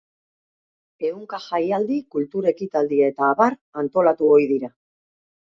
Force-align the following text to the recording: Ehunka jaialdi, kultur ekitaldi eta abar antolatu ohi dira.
Ehunka 1.09 1.39
jaialdi, 1.47 1.99
kultur 2.17 2.49
ekitaldi 2.53 3.03
eta 3.11 3.29
abar 3.37 3.59
antolatu 3.83 4.35
ohi 4.39 4.49
dira. 4.55 4.73